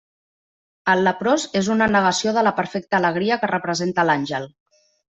El 0.93 1.05
leprós 1.07 1.45
és 1.61 1.69
una 1.77 1.89
negació 1.97 2.35
de 2.39 2.47
la 2.49 2.57
perfecta 2.63 3.01
alegria 3.03 3.41
que 3.45 3.55
representa 3.55 4.11
l'àngel. 4.13 4.53